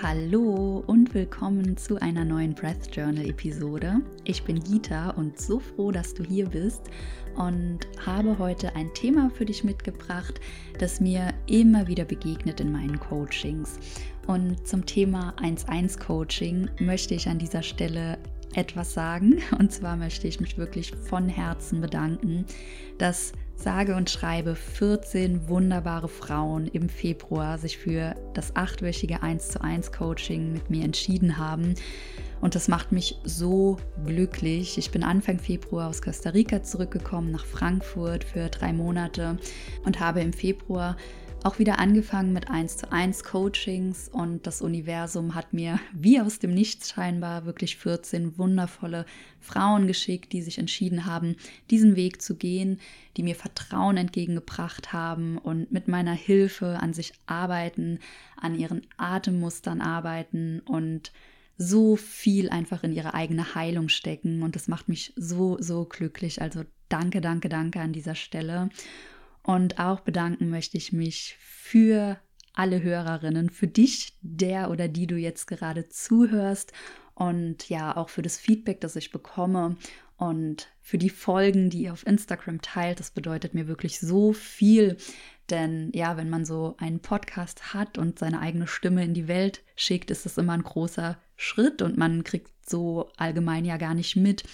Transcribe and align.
Hallo 0.00 0.84
und 0.86 1.12
willkommen 1.12 1.76
zu 1.76 2.00
einer 2.00 2.24
neuen 2.24 2.54
Breath 2.54 2.94
Journal 2.94 3.28
Episode. 3.28 4.00
Ich 4.22 4.44
bin 4.44 4.62
Gita 4.62 5.10
und 5.10 5.40
so 5.40 5.58
froh, 5.58 5.90
dass 5.90 6.14
du 6.14 6.22
hier 6.22 6.46
bist 6.46 6.82
und 7.34 7.80
habe 8.06 8.38
heute 8.38 8.76
ein 8.76 8.94
Thema 8.94 9.28
für 9.30 9.44
dich 9.44 9.64
mitgebracht, 9.64 10.38
das 10.78 11.00
mir 11.00 11.34
immer 11.48 11.88
wieder 11.88 12.04
begegnet 12.04 12.60
in 12.60 12.70
meinen 12.70 13.00
Coachings. 13.00 13.80
Und 14.28 14.68
zum 14.68 14.86
Thema 14.86 15.34
1-1 15.38 15.98
Coaching 15.98 16.70
möchte 16.78 17.14
ich 17.14 17.28
an 17.28 17.40
dieser 17.40 17.64
Stelle 17.64 18.18
etwas 18.54 18.94
sagen. 18.94 19.40
Und 19.58 19.72
zwar 19.72 19.96
möchte 19.96 20.28
ich 20.28 20.38
mich 20.38 20.56
wirklich 20.56 20.92
von 20.94 21.28
Herzen 21.28 21.80
bedanken, 21.80 22.46
dass 22.98 23.32
sage 23.58 23.96
und 23.96 24.08
schreibe 24.08 24.54
14 24.54 25.48
wunderbare 25.48 26.08
Frauen 26.08 26.68
im 26.68 26.88
Februar 26.88 27.58
sich 27.58 27.76
für 27.76 28.14
das 28.34 28.54
achtwöchige 28.54 29.22
1 29.22 29.48
zu 29.48 29.60
1 29.60 29.92
Coaching 29.92 30.52
mit 30.52 30.70
mir 30.70 30.84
entschieden 30.84 31.38
haben. 31.38 31.74
Und 32.40 32.54
das 32.54 32.68
macht 32.68 32.92
mich 32.92 33.18
so 33.24 33.78
glücklich. 34.06 34.78
Ich 34.78 34.92
bin 34.92 35.02
Anfang 35.02 35.40
Februar 35.40 35.88
aus 35.88 36.02
Costa 36.02 36.30
Rica 36.30 36.62
zurückgekommen 36.62 37.32
nach 37.32 37.44
Frankfurt 37.44 38.22
für 38.22 38.48
drei 38.48 38.72
Monate 38.72 39.38
und 39.84 39.98
habe 39.98 40.20
im 40.20 40.32
Februar 40.32 40.96
auch 41.48 41.58
wieder 41.58 41.78
angefangen 41.78 42.34
mit 42.34 42.50
1 42.50 42.76
zu 42.76 42.92
1 42.92 43.24
Coachings 43.24 44.10
und 44.10 44.46
das 44.46 44.60
Universum 44.60 45.34
hat 45.34 45.54
mir 45.54 45.80
wie 45.94 46.20
aus 46.20 46.40
dem 46.40 46.52
Nichts 46.52 46.90
scheinbar 46.90 47.46
wirklich 47.46 47.78
14 47.78 48.36
wundervolle 48.36 49.06
Frauen 49.40 49.86
geschickt, 49.86 50.34
die 50.34 50.42
sich 50.42 50.58
entschieden 50.58 51.06
haben, 51.06 51.36
diesen 51.70 51.96
Weg 51.96 52.20
zu 52.20 52.36
gehen, 52.36 52.80
die 53.16 53.22
mir 53.22 53.34
Vertrauen 53.34 53.96
entgegengebracht 53.96 54.92
haben 54.92 55.38
und 55.38 55.72
mit 55.72 55.88
meiner 55.88 56.12
Hilfe 56.12 56.80
an 56.80 56.92
sich 56.92 57.14
arbeiten, 57.24 57.98
an 58.36 58.54
ihren 58.54 58.82
Atemmustern 58.98 59.80
arbeiten 59.80 60.60
und 60.66 61.12
so 61.56 61.96
viel 61.96 62.50
einfach 62.50 62.84
in 62.84 62.92
ihre 62.92 63.14
eigene 63.14 63.54
Heilung 63.54 63.88
stecken 63.88 64.42
und 64.42 64.54
das 64.54 64.68
macht 64.68 64.90
mich 64.90 65.14
so, 65.16 65.56
so 65.60 65.86
glücklich. 65.86 66.42
Also 66.42 66.64
danke, 66.90 67.22
danke, 67.22 67.48
danke 67.48 67.80
an 67.80 67.94
dieser 67.94 68.16
Stelle. 68.16 68.68
Und 69.48 69.78
auch 69.78 70.00
bedanken 70.00 70.50
möchte 70.50 70.76
ich 70.76 70.92
mich 70.92 71.38
für 71.40 72.18
alle 72.52 72.82
Hörerinnen, 72.82 73.48
für 73.48 73.66
dich, 73.66 74.12
der 74.20 74.70
oder 74.70 74.88
die 74.88 75.06
du 75.06 75.16
jetzt 75.16 75.46
gerade 75.46 75.88
zuhörst 75.88 76.74
und 77.14 77.66
ja, 77.70 77.96
auch 77.96 78.10
für 78.10 78.20
das 78.20 78.36
Feedback, 78.36 78.82
das 78.82 78.94
ich 78.94 79.10
bekomme 79.10 79.78
und 80.18 80.68
für 80.82 80.98
die 80.98 81.08
Folgen, 81.08 81.70
die 81.70 81.84
ihr 81.84 81.94
auf 81.94 82.06
Instagram 82.06 82.60
teilt. 82.60 83.00
Das 83.00 83.10
bedeutet 83.10 83.54
mir 83.54 83.68
wirklich 83.68 84.00
so 84.00 84.34
viel, 84.34 84.98
denn 85.48 85.92
ja, 85.94 86.18
wenn 86.18 86.28
man 86.28 86.44
so 86.44 86.76
einen 86.76 87.00
Podcast 87.00 87.72
hat 87.72 87.96
und 87.96 88.18
seine 88.18 88.40
eigene 88.40 88.66
Stimme 88.66 89.02
in 89.02 89.14
die 89.14 89.28
Welt 89.28 89.62
schickt, 89.76 90.10
ist 90.10 90.26
das 90.26 90.36
immer 90.36 90.52
ein 90.52 90.62
großer 90.62 91.18
Schritt 91.36 91.80
und 91.80 91.96
man 91.96 92.22
kriegt 92.22 92.50
so 92.68 93.10
allgemein 93.16 93.64
ja 93.64 93.76
gar 93.76 93.94
nicht 93.94 94.16
mit, 94.16 94.44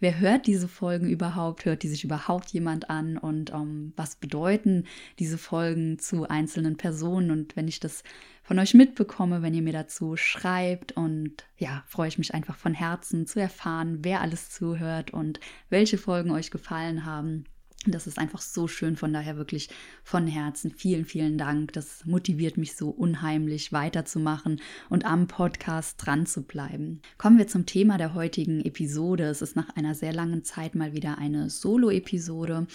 wer 0.00 0.18
hört 0.18 0.46
diese 0.46 0.68
Folgen 0.68 1.08
überhaupt, 1.08 1.64
hört 1.64 1.82
die 1.82 1.88
sich 1.88 2.04
überhaupt 2.04 2.50
jemand 2.50 2.90
an? 2.90 3.16
Und 3.16 3.52
ähm, 3.52 3.92
was 3.96 4.16
bedeuten 4.16 4.84
diese 5.18 5.38
Folgen 5.38 5.98
zu 5.98 6.28
einzelnen 6.28 6.76
Personen? 6.76 7.30
Und 7.30 7.56
wenn 7.56 7.68
ich 7.68 7.80
das 7.80 8.02
von 8.42 8.58
euch 8.58 8.74
mitbekomme, 8.74 9.42
wenn 9.42 9.54
ihr 9.54 9.62
mir 9.62 9.72
dazu 9.72 10.16
schreibt 10.16 10.92
und 10.92 11.44
ja, 11.56 11.84
freue 11.86 12.08
ich 12.08 12.18
mich 12.18 12.34
einfach 12.34 12.56
von 12.56 12.74
Herzen 12.74 13.26
zu 13.26 13.40
erfahren, 13.40 14.00
wer 14.02 14.20
alles 14.20 14.50
zuhört 14.50 15.12
und 15.12 15.38
welche 15.70 15.98
Folgen 15.98 16.32
euch 16.32 16.50
gefallen 16.50 17.06
haben. 17.06 17.44
Das 17.86 18.06
ist 18.06 18.18
einfach 18.18 18.40
so 18.40 18.68
schön, 18.68 18.96
von 18.96 19.12
daher 19.12 19.36
wirklich 19.36 19.68
von 20.04 20.26
Herzen 20.26 20.70
vielen, 20.70 21.04
vielen 21.04 21.36
Dank. 21.36 21.72
Das 21.72 22.06
motiviert 22.06 22.56
mich 22.56 22.76
so 22.76 22.90
unheimlich 22.90 23.72
weiterzumachen 23.72 24.60
und 24.88 25.04
am 25.04 25.26
Podcast 25.26 25.96
dran 25.98 26.26
zu 26.26 26.42
bleiben. 26.42 27.02
Kommen 27.18 27.38
wir 27.38 27.48
zum 27.48 27.66
Thema 27.66 27.98
der 27.98 28.14
heutigen 28.14 28.64
Episode. 28.64 29.24
Es 29.24 29.42
ist 29.42 29.56
nach 29.56 29.70
einer 29.76 29.94
sehr 29.96 30.12
langen 30.12 30.44
Zeit 30.44 30.76
mal 30.76 30.92
wieder 30.94 31.18
eine 31.18 31.50
Solo-Episode 31.50 32.66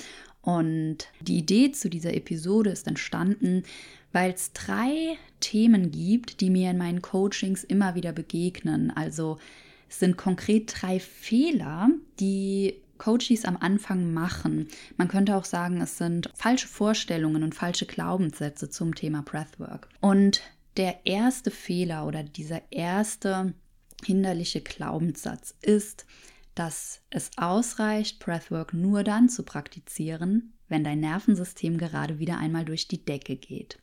und 0.47 1.09
die 1.19 1.39
Idee 1.39 1.73
zu 1.73 1.89
dieser 1.89 2.13
Episode 2.13 2.69
ist 2.69 2.87
entstanden, 2.87 3.63
weil 4.13 4.31
es 4.31 4.53
drei 4.53 5.17
Themen 5.41 5.91
gibt, 5.91 6.39
die 6.39 6.49
mir 6.49 6.71
in 6.71 6.77
meinen 6.77 7.01
Coachings 7.01 7.65
immer 7.65 7.95
wieder 7.95 8.13
begegnen. 8.13 8.89
Also 8.91 9.39
es 9.89 9.99
sind 9.99 10.17
konkret 10.17 10.73
drei 10.73 11.01
Fehler, 11.01 11.89
die 12.21 12.75
Coaches 12.97 13.45
am 13.45 13.57
Anfang 13.57 14.13
machen. 14.13 14.67
Man 14.97 15.07
könnte 15.07 15.35
auch 15.35 15.45
sagen, 15.45 15.81
es 15.81 15.97
sind 15.97 16.29
falsche 16.35 16.67
Vorstellungen 16.67 17.43
und 17.43 17.55
falsche 17.55 17.85
Glaubenssätze 17.85 18.69
zum 18.69 18.95
Thema 18.95 19.21
Breathwork. 19.21 19.89
Und 20.01 20.41
der 20.77 21.05
erste 21.05 21.51
Fehler 21.51 22.05
oder 22.05 22.23
dieser 22.23 22.61
erste 22.71 23.53
hinderliche 24.05 24.61
Glaubenssatz 24.61 25.55
ist, 25.61 26.05
dass 26.55 27.01
es 27.09 27.31
ausreicht, 27.37 28.19
Breathwork 28.19 28.73
nur 28.73 29.03
dann 29.03 29.29
zu 29.29 29.43
praktizieren, 29.43 30.53
wenn 30.67 30.83
dein 30.83 30.99
Nervensystem 30.99 31.77
gerade 31.77 32.19
wieder 32.19 32.37
einmal 32.37 32.65
durch 32.65 32.87
die 32.87 33.03
Decke 33.03 33.35
geht. 33.35 33.79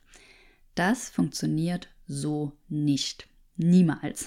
Das 0.74 1.08
funktioniert 1.08 1.88
so 2.06 2.52
nicht. 2.68 3.28
Niemals. 3.56 4.26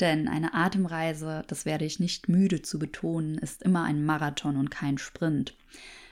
Denn 0.00 0.28
eine 0.28 0.54
Atemreise, 0.54 1.44
das 1.48 1.64
werde 1.64 1.84
ich 1.84 1.98
nicht 1.98 2.28
müde 2.28 2.62
zu 2.62 2.78
betonen, 2.78 3.38
ist 3.38 3.62
immer 3.62 3.84
ein 3.84 4.04
Marathon 4.04 4.56
und 4.56 4.70
kein 4.70 4.98
Sprint. 4.98 5.54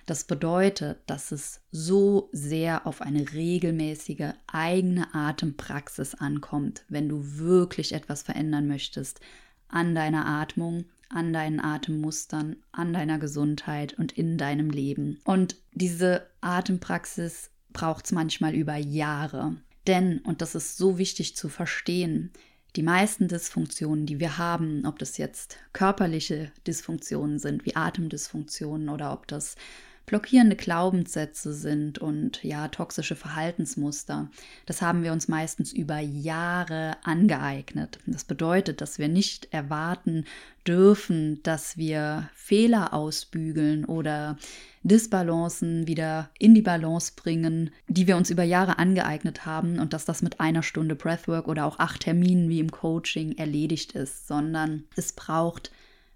Das 0.07 0.25
bedeutet, 0.25 0.99
dass 1.07 1.33
es 1.33 1.61
so 1.73 2.29
sehr 2.33 2.87
auf 2.87 3.01
eine 3.01 3.33
regelmäßige 3.33 4.35
eigene 4.47 5.13
Atempraxis 5.15 6.15
ankommt, 6.15 6.85
wenn 6.89 7.09
du 7.09 7.39
wirklich 7.39 7.93
etwas 7.93 8.23
verändern 8.23 8.69
möchtest 8.69 9.21
an 9.69 9.97
deiner 9.97 10.27
Atmung, 10.27 10.85
an 11.09 11.33
deinen 11.33 11.61
Atemmustern, 11.61 12.57
an 12.71 12.93
deiner 12.93 13.19
Gesundheit 13.19 13.99
und 13.99 14.13
in 14.13 14.39
deinem 14.39 14.71
Leben. 14.71 15.19
Und 15.25 15.57
diese 15.73 16.27
Atempraxis 16.41 17.51
braucht 17.73 18.07
es 18.07 18.13
manchmal 18.13 18.55
über 18.55 18.77
Jahre. 18.77 19.57
Denn, 19.89 20.19
und 20.21 20.41
das 20.41 20.55
ist 20.55 20.77
so 20.77 20.99
wichtig 20.99 21.37
zu 21.37 21.49
verstehen, 21.49 22.33
die 22.77 22.83
meisten 22.83 23.29
Dysfunktionen, 23.29 24.07
die 24.07 24.21
wir 24.21 24.39
haben, 24.39 24.85
ob 24.87 24.99
das 24.99 25.17
jetzt 25.17 25.59
körperliche 25.73 26.53
Dysfunktionen 26.67 27.39
sind, 27.39 27.65
wie 27.65 27.75
Atemdysfunktionen 27.75 28.89
oder 28.91 29.13
ob 29.13 29.27
das 29.27 29.57
blockierende 30.07 30.55
Glaubenssätze 30.55 31.53
sind 31.53 31.99
und 31.99 32.43
ja, 32.45 32.69
toxische 32.69 33.17
Verhaltensmuster. 33.17 34.31
Das 34.65 34.81
haben 34.81 35.03
wir 35.03 35.13
uns 35.13 35.27
meistens 35.27 35.73
über 35.73 35.99
Jahre 35.99 36.97
angeeignet. 37.03 37.99
Das 38.07 38.25
bedeutet, 38.25 38.81
dass 38.81 38.99
wir 38.99 39.09
nicht 39.09 39.53
erwarten 39.53 40.25
dürfen, 40.67 41.43
dass 41.43 41.77
wir 41.77 42.31
Fehler 42.35 42.95
ausbügeln 42.95 43.85
oder 43.85 44.39
Disbalancen 44.85 45.89
wieder 45.89 46.31
in 46.39 46.55
die 46.55 46.63
Balance 46.63 47.13
bringen, 47.17 47.71
die 47.89 48.07
wir 48.07 48.17
uns 48.17 48.31
über 48.31 48.45
Jahre 48.45 48.79
angeeignet 48.79 49.45
haben 49.45 49.81
und 49.81 49.93
dass 49.93 50.05
das 50.05 50.23
mit 50.23 50.39
einer 50.39 50.63
Stunde 50.63 50.95
Breathwork 50.95 51.49
oder 51.49 51.67
auch 51.67 51.81
acht 51.81 52.03
Terminen 52.03 52.49
wie 52.49 52.61
im 52.61 52.71
Coaching 52.71 53.37
erledigt 53.37 53.93
ist, 53.93 54.29
sondern 54.29 54.85
es 54.95 55.13
braucht 55.13 55.73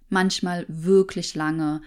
manchmal 0.08 0.64
wirklich 0.68 1.34
lange, 1.34 1.82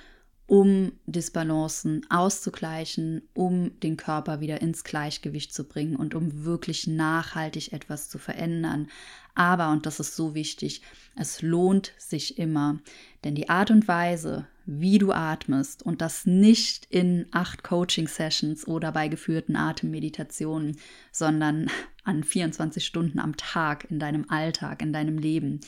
um 0.45 0.91
Disbalancen 1.05 2.05
auszugleichen, 2.09 3.21
um 3.33 3.79
den 3.79 3.97
Körper 3.97 4.41
wieder 4.41 4.61
ins 4.61 4.83
Gleichgewicht 4.83 5.53
zu 5.53 5.63
bringen 5.63 5.95
und 5.95 6.15
um 6.15 6.43
wirklich 6.43 6.85
nachhaltig 6.85 7.71
etwas 7.71 8.09
zu 8.09 8.17
verändern. 8.17 8.87
Aber, 9.35 9.71
und 9.71 9.85
das 9.85 9.99
ist 9.99 10.15
so 10.15 10.35
wichtig, 10.35 10.81
es 11.15 11.41
lohnt 11.41 11.93
sich 11.97 12.37
immer, 12.37 12.79
denn 13.23 13.35
die 13.35 13.49
Art 13.49 13.71
und 13.71 13.87
Weise, 13.87 14.47
wie 14.65 14.97
du 14.97 15.11
atmest 15.11 15.83
und 15.83 16.01
das 16.01 16.25
nicht 16.25 16.87
in 16.89 17.25
acht 17.31 17.63
Coaching-Sessions 17.63 18.67
oder 18.67 18.91
bei 18.91 19.07
geführten 19.07 19.55
Atemmeditationen, 19.55 20.77
sondern 21.11 21.69
an 22.03 22.23
24 22.23 22.85
Stunden 22.85 23.19
am 23.19 23.35
Tag 23.37 23.89
in 23.89 23.99
deinem 23.99 24.29
Alltag, 24.29 24.81
in 24.81 24.93
deinem 24.93 25.17
Leben. 25.17 25.61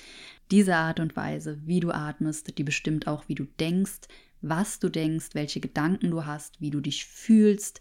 Diese 0.51 0.75
Art 0.75 0.99
und 0.99 1.15
Weise, 1.15 1.59
wie 1.65 1.79
du 1.79 1.91
atmest, 1.91 2.57
die 2.57 2.63
bestimmt 2.63 3.07
auch, 3.07 3.27
wie 3.27 3.35
du 3.35 3.45
denkst, 3.59 4.07
was 4.41 4.79
du 4.79 4.89
denkst, 4.89 5.29
welche 5.33 5.59
Gedanken 5.59 6.11
du 6.11 6.25
hast, 6.25 6.61
wie 6.61 6.69
du 6.69 6.81
dich 6.81 7.05
fühlst 7.05 7.79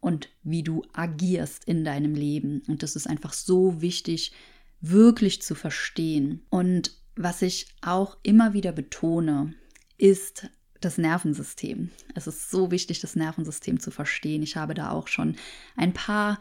und 0.00 0.28
wie 0.42 0.62
du 0.62 0.82
agierst 0.92 1.64
in 1.64 1.84
deinem 1.84 2.14
Leben. 2.14 2.62
Und 2.68 2.82
das 2.82 2.96
ist 2.96 3.06
einfach 3.06 3.32
so 3.32 3.80
wichtig, 3.80 4.32
wirklich 4.80 5.42
zu 5.42 5.54
verstehen. 5.54 6.44
Und 6.50 6.92
was 7.16 7.42
ich 7.42 7.66
auch 7.80 8.18
immer 8.22 8.52
wieder 8.52 8.72
betone, 8.72 9.54
ist 9.98 10.48
das 10.80 10.98
Nervensystem. 10.98 11.90
Es 12.14 12.26
ist 12.26 12.50
so 12.50 12.70
wichtig, 12.70 13.00
das 13.00 13.16
Nervensystem 13.16 13.80
zu 13.80 13.90
verstehen. 13.90 14.42
Ich 14.42 14.56
habe 14.56 14.74
da 14.74 14.90
auch 14.90 15.08
schon 15.08 15.36
ein 15.76 15.92
paar 15.92 16.38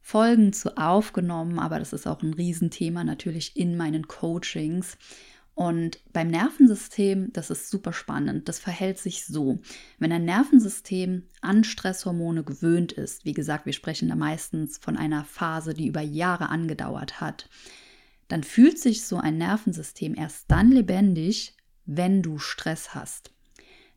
Folgen 0.00 0.52
zu 0.52 0.76
aufgenommen, 0.76 1.58
aber 1.58 1.78
das 1.78 1.92
ist 1.92 2.06
auch 2.06 2.22
ein 2.22 2.34
Riesenthema 2.34 3.04
natürlich 3.04 3.56
in 3.56 3.76
meinen 3.76 4.06
Coachings. 4.06 4.96
Und 5.58 5.98
beim 6.12 6.28
Nervensystem, 6.28 7.32
das 7.32 7.50
ist 7.50 7.68
super 7.68 7.92
spannend, 7.92 8.48
das 8.48 8.60
verhält 8.60 8.96
sich 8.98 9.26
so. 9.26 9.58
Wenn 9.98 10.12
ein 10.12 10.24
Nervensystem 10.24 11.24
an 11.40 11.64
Stresshormone 11.64 12.44
gewöhnt 12.44 12.92
ist, 12.92 13.24
wie 13.24 13.32
gesagt, 13.32 13.66
wir 13.66 13.72
sprechen 13.72 14.08
da 14.08 14.14
meistens 14.14 14.78
von 14.78 14.96
einer 14.96 15.24
Phase, 15.24 15.74
die 15.74 15.88
über 15.88 16.00
Jahre 16.00 16.50
angedauert 16.50 17.20
hat, 17.20 17.48
dann 18.28 18.44
fühlt 18.44 18.78
sich 18.78 19.04
so 19.04 19.16
ein 19.16 19.36
Nervensystem 19.36 20.14
erst 20.14 20.44
dann 20.46 20.70
lebendig, 20.70 21.56
wenn 21.86 22.22
du 22.22 22.38
Stress 22.38 22.94
hast. 22.94 23.32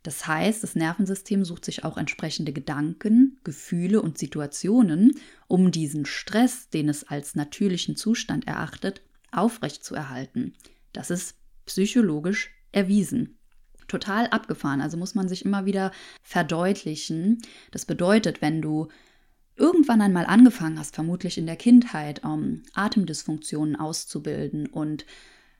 Das 0.01 0.25
heißt, 0.25 0.63
das 0.63 0.73
Nervensystem 0.73 1.45
sucht 1.45 1.63
sich 1.63 1.83
auch 1.83 1.97
entsprechende 1.97 2.53
Gedanken, 2.53 3.39
Gefühle 3.43 4.01
und 4.01 4.17
Situationen, 4.17 5.11
um 5.47 5.69
diesen 5.69 6.07
Stress, 6.07 6.69
den 6.69 6.89
es 6.89 7.03
als 7.03 7.35
natürlichen 7.35 7.95
Zustand 7.95 8.47
erachtet, 8.47 9.03
aufrechtzuerhalten. 9.31 10.55
Das 10.91 11.11
ist 11.11 11.35
psychologisch 11.71 12.51
erwiesen. 12.71 13.37
Total 13.87 14.27
abgefahren, 14.27 14.81
also 14.81 14.97
muss 14.97 15.15
man 15.15 15.27
sich 15.27 15.43
immer 15.43 15.65
wieder 15.65 15.91
verdeutlichen. 16.21 17.41
Das 17.71 17.85
bedeutet, 17.85 18.41
wenn 18.41 18.61
du 18.61 18.87
irgendwann 19.55 20.01
einmal 20.01 20.25
angefangen 20.25 20.79
hast, 20.79 20.95
vermutlich 20.95 21.37
in 21.37 21.45
der 21.45 21.55
Kindheit, 21.57 22.23
um 22.23 22.63
Atemdysfunktionen 22.73 23.75
auszubilden 23.75 24.67
und 24.67 25.05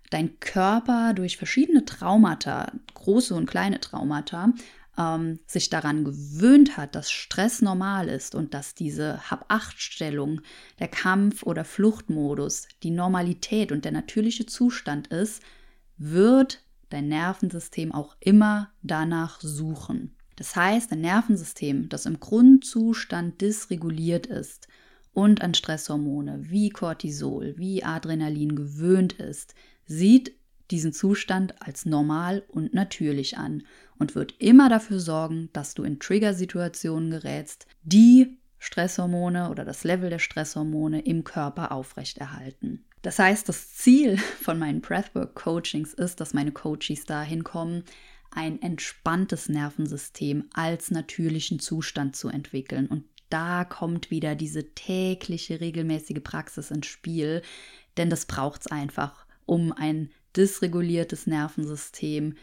dein 0.09 0.39
Körper 0.39 1.13
durch 1.13 1.37
verschiedene 1.37 1.85
Traumata, 1.85 2.71
große 2.93 3.33
und 3.33 3.45
kleine 3.47 3.79
Traumata, 3.79 4.53
ähm, 4.97 5.39
sich 5.47 5.69
daran 5.69 6.03
gewöhnt 6.03 6.77
hat, 6.77 6.95
dass 6.95 7.11
Stress 7.11 7.61
normal 7.61 8.09
ist 8.09 8.35
und 8.35 8.53
dass 8.53 8.75
diese 8.75 9.31
Hab-Acht-Stellung, 9.31 10.41
der 10.79 10.89
Kampf- 10.89 11.43
oder 11.43 11.63
Fluchtmodus 11.63 12.67
die 12.83 12.91
Normalität 12.91 13.71
und 13.71 13.85
der 13.85 13.93
natürliche 13.93 14.45
Zustand 14.45 15.07
ist, 15.07 15.41
wird 16.03 16.63
dein 16.89 17.07
Nervensystem 17.07 17.91
auch 17.93 18.15
immer 18.19 18.71
danach 18.81 19.39
suchen. 19.39 20.15
Das 20.35 20.55
heißt, 20.55 20.91
ein 20.91 21.01
Nervensystem, 21.01 21.89
das 21.89 22.05
im 22.05 22.19
Grundzustand 22.19 23.41
dysreguliert 23.41 24.25
ist 24.25 24.67
und 25.13 25.41
an 25.41 25.53
Stresshormone 25.53 26.49
wie 26.49 26.69
Cortisol, 26.69 27.53
wie 27.57 27.83
Adrenalin 27.83 28.55
gewöhnt 28.55 29.13
ist, 29.13 29.53
sieht 29.85 30.33
diesen 30.71 30.93
Zustand 30.93 31.61
als 31.61 31.85
normal 31.85 32.43
und 32.47 32.73
natürlich 32.73 33.37
an 33.37 33.63
und 33.99 34.15
wird 34.15 34.35
immer 34.39 34.69
dafür 34.69 34.99
sorgen, 34.99 35.49
dass 35.53 35.73
du 35.73 35.83
in 35.83 35.99
Triggersituationen 35.99 37.11
gerätst, 37.11 37.67
die 37.83 38.39
Stresshormone 38.57 39.49
oder 39.49 39.65
das 39.65 39.83
Level 39.83 40.09
der 40.09 40.19
Stresshormone 40.19 41.01
im 41.01 41.23
Körper 41.23 41.71
aufrechterhalten. 41.71 42.85
Das 43.01 43.19
heißt, 43.19 43.49
das 43.49 43.73
Ziel 43.73 44.17
von 44.41 44.59
meinen 44.59 44.81
Breathwork-Coachings 44.81 45.93
ist, 45.93 46.19
dass 46.19 46.33
meine 46.33 46.51
Coaches 46.51 47.05
dahin 47.05 47.43
kommen, 47.43 47.83
ein 48.31 48.61
entspanntes 48.61 49.49
Nervensystem 49.49 50.45
als 50.53 50.89
natürlichen 50.89 51.59
Zustand 51.59 52.15
zu 52.15 52.29
entwickeln. 52.29 52.87
Und 52.87 53.03
da 53.29 53.65
kommt 53.65 54.09
wieder 54.09 54.35
diese 54.35 54.73
tägliche, 54.73 55.59
regelmäßige 55.59 56.21
Praxis 56.23 56.71
ins 56.71 56.87
Spiel, 56.87 57.41
denn 57.97 58.09
das 58.09 58.25
braucht 58.25 58.61
es 58.61 58.67
einfach, 58.67 59.25
um 59.45 59.73
ein 59.73 60.11
dysreguliertes 60.35 61.27
Nervensystem 61.27 62.35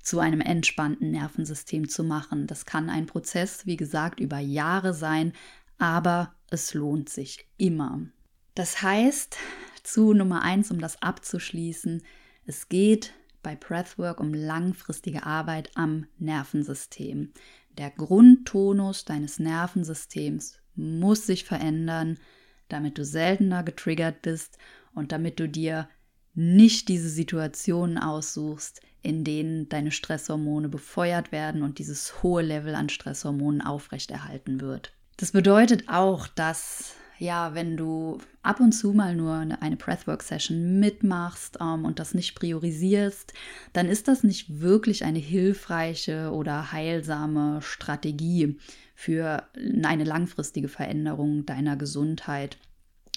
zu 0.00 0.20
einem 0.20 0.40
entspannten 0.40 1.10
Nervensystem 1.10 1.88
zu 1.88 2.04
machen. 2.04 2.46
Das 2.46 2.66
kann 2.66 2.90
ein 2.90 3.06
Prozess, 3.06 3.66
wie 3.66 3.76
gesagt, 3.76 4.20
über 4.20 4.38
Jahre 4.38 4.92
sein, 4.92 5.32
aber 5.78 6.34
es 6.50 6.74
lohnt 6.74 7.08
sich 7.08 7.48
immer. 7.56 8.02
Das 8.54 8.82
heißt, 8.82 9.36
zu 9.82 10.12
Nummer 10.12 10.42
eins, 10.42 10.70
um 10.70 10.80
das 10.80 11.02
abzuschließen, 11.02 12.02
es 12.46 12.68
geht 12.68 13.12
bei 13.42 13.56
Breathwork 13.56 14.20
um 14.20 14.32
langfristige 14.32 15.24
Arbeit 15.24 15.70
am 15.74 16.06
Nervensystem. 16.18 17.32
Der 17.76 17.90
Grundtonus 17.90 19.04
deines 19.04 19.38
Nervensystems 19.38 20.58
muss 20.76 21.26
sich 21.26 21.44
verändern, 21.44 22.18
damit 22.68 22.96
du 22.98 23.04
seltener 23.04 23.62
getriggert 23.62 24.22
bist 24.22 24.58
und 24.94 25.12
damit 25.12 25.40
du 25.40 25.48
dir 25.48 25.88
nicht 26.34 26.88
diese 26.88 27.08
Situationen 27.08 27.98
aussuchst, 27.98 28.80
in 29.02 29.24
denen 29.24 29.68
deine 29.68 29.90
Stresshormone 29.90 30.68
befeuert 30.68 31.32
werden 31.32 31.62
und 31.62 31.78
dieses 31.78 32.22
hohe 32.22 32.42
Level 32.42 32.74
an 32.74 32.88
Stresshormonen 32.88 33.60
aufrechterhalten 33.60 34.60
wird. 34.60 34.92
Das 35.16 35.32
bedeutet 35.32 35.88
auch, 35.88 36.26
dass 36.26 36.94
ja, 37.18 37.54
wenn 37.54 37.76
du 37.76 38.18
ab 38.42 38.60
und 38.60 38.72
zu 38.72 38.92
mal 38.92 39.14
nur 39.14 39.34
eine, 39.34 39.76
Breathwork-Session 39.76 40.80
mitmachst 40.80 41.58
ähm, 41.60 41.84
und 41.84 41.98
das 41.98 42.14
nicht 42.14 42.34
priorisierst, 42.34 43.32
dann 43.72 43.88
ist 43.88 44.08
das 44.08 44.24
nicht 44.24 44.60
wirklich 44.60 45.04
eine 45.04 45.18
hilfreiche 45.18 46.30
oder 46.32 46.72
heilsame 46.72 47.60
Strategie 47.62 48.58
für 48.94 49.44
eine 49.82 50.04
langfristige 50.04 50.68
Veränderung 50.68 51.46
deiner 51.46 51.76
Gesundheit. 51.76 52.58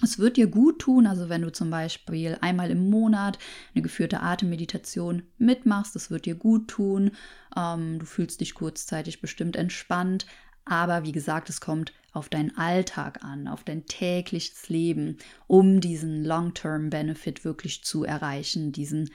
Es 0.03 0.19
wird 0.19 0.37
dir 0.37 0.45
gut 0.45 0.79
tun, 0.79 1.07
also 1.07 1.27
wenn 1.27 1.41
du 1.41 1.51
zum 1.51 1.71
Beispiel 1.71 2.37
einmal 2.41 2.69
im 2.69 2.89
Monat 2.89 3.39
eine 3.73 3.81
geführte 3.81 4.21
Atemmeditation 4.21 5.23
mitmachst, 5.39 5.95
das 5.95 6.11
wird 6.11 6.25
dir 6.25 6.35
gut 6.35 6.67
tun. 6.67 7.11
Ähm, 7.55 7.97
du 7.97 8.05
fühlst 8.05 8.41
dich 8.41 8.53
kurzzeitig 8.53 9.21
bestimmt 9.21 9.55
entspannt, 9.55 10.27
aber 10.65 11.03
wie 11.03 11.13
gesagt, 11.13 11.49
es 11.49 11.61
kommt 11.61 11.93
auf 12.17 12.29
deinen 12.29 12.57
Alltag 12.57 13.23
an, 13.23 13.47
auf 13.47 13.63
dein 13.63 13.85
tägliches 13.85 14.69
Leben, 14.69 15.17
um 15.45 15.79
diesen 15.79 16.25
Long-Term-Benefit 16.25 17.45
wirklich 17.45 17.83
zu 17.83 18.03
erreichen, 18.03 18.71
diesen 18.71 19.11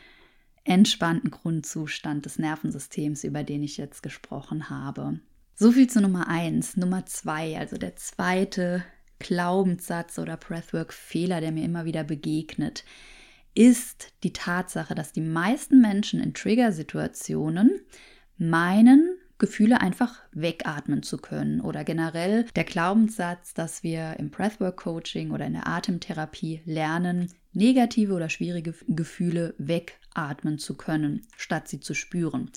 entspannten 0.65 1.31
Grundzustand 1.31 2.25
des 2.25 2.39
Nervensystems, 2.39 3.25
über 3.25 3.43
den 3.43 3.63
ich 3.63 3.77
jetzt 3.77 4.03
gesprochen 4.03 4.71
habe. 4.71 5.19
So 5.55 5.73
viel 5.73 5.89
zu 5.89 6.01
Nummer 6.01 6.29
eins. 6.29 6.77
Nummer 6.77 7.05
zwei, 7.07 7.59
also 7.59 7.77
der 7.77 7.97
zweite 7.97 8.85
Glaubenssatz 9.19 10.19
oder 10.19 10.37
Breathwork-Fehler, 10.37 11.41
der 11.41 11.53
mir 11.53 11.65
immer 11.65 11.85
wieder 11.85 12.05
begegnet, 12.05 12.85
ist 13.55 14.13
die 14.23 14.33
Tatsache, 14.33 14.95
dass 14.95 15.13
die 15.13 15.21
meisten 15.21 15.81
Menschen 15.81 16.21
in 16.21 16.35
Trigger-Situationen 16.35 17.81
meinen, 18.39 19.12
Gefühle 19.43 19.81
einfach 19.81 20.23
wegatmen 20.31 21.03
zu 21.03 21.19
können 21.19 21.61
oder 21.61 21.83
generell 21.83 22.45
der 22.55 22.63
Glaubenssatz, 22.63 23.55
dass 23.55 23.83
wir 23.83 24.15
im 24.21 24.31
Breathwork-Coaching 24.31 25.33
oder 25.33 25.47
in 25.47 25.55
der 25.55 25.67
Atemtherapie 25.67 26.63
lernen, 26.65 27.27
negative 27.53 28.15
oder 28.15 28.29
schwierige 28.29 28.73
Gefühle 28.87 29.57
wegatmen 29.59 30.61
zu 30.61 30.77
können, 30.77 31.27
statt 31.37 31.67
sie 31.67 31.81
zu 31.81 31.93
spüren. 31.93 32.53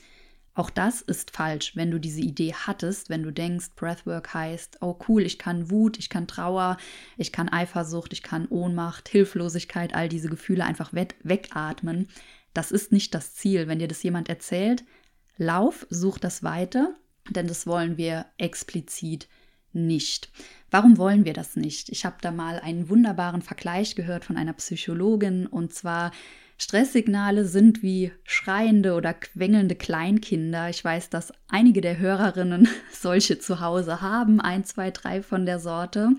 Auch 0.54 0.70
das 0.70 1.02
ist 1.02 1.32
falsch, 1.32 1.76
wenn 1.76 1.90
du 1.90 2.00
diese 2.00 2.22
Idee 2.22 2.54
hattest, 2.54 3.10
wenn 3.10 3.24
du 3.24 3.32
denkst, 3.32 3.72
Breathwork 3.76 4.36
heißt, 4.36 4.78
oh 4.82 5.00
cool, 5.08 5.24
ich 5.24 5.40
kann 5.40 5.72
Wut, 5.72 5.98
ich 5.98 6.10
kann 6.10 6.28
Trauer, 6.28 6.78
ich 7.18 7.32
kann 7.32 7.50
Eifersucht, 7.50 8.14
ich 8.14 8.22
kann 8.22 8.48
Ohnmacht, 8.48 9.10
Hilflosigkeit, 9.10 9.96
all 9.96 10.08
diese 10.08 10.30
Gefühle 10.30 10.64
einfach 10.64 10.94
wegatmen. 10.94 12.10
Das 12.54 12.72
ist 12.72 12.92
nicht 12.92 13.16
das 13.16 13.34
Ziel. 13.34 13.68
Wenn 13.68 13.80
dir 13.80 13.88
das 13.88 14.04
jemand 14.04 14.30
erzählt, 14.30 14.86
lauf, 15.38 15.86
such 15.90 16.18
das 16.18 16.44
weiter, 16.44 16.96
denn 17.30 17.48
das 17.48 17.68
wollen 17.68 17.98
wir 17.98 18.26
explizit 18.38 19.28
nicht. 19.74 20.32
Warum 20.72 20.98
wollen 20.98 21.26
wir 21.26 21.34
das 21.34 21.56
nicht? 21.56 21.90
Ich 21.90 22.06
habe 22.06 22.18
da 22.22 22.32
mal 22.32 22.60
einen 22.60 22.90
wunderbaren 22.90 23.42
Vergleich 23.42 23.96
gehört 23.96 24.26
von 24.26 24.38
einer 24.38 24.54
Psychologin 24.54 25.48
und 25.48 25.74
zwar 25.74 26.12
Stresssignale 26.58 27.46
sind 27.46 27.84
wie 27.84 28.14
schreiende 28.24 28.94
oder 28.94 29.14
quengelnde 29.14 29.76
Kleinkinder. 29.76 30.70
Ich 30.70 30.84
weiß, 30.84 31.10
dass 31.10 31.34
einige 31.50 31.82
der 31.82 31.98
Hörerinnen 31.98 32.68
solche 32.94 33.40
zu 33.40 33.60
Hause 33.60 34.02
haben, 34.02 34.40
ein, 34.40 34.64
zwei, 34.64 34.92
drei 34.92 35.22
von 35.22 35.46
der 35.46 35.60
Sorte. 35.60 36.12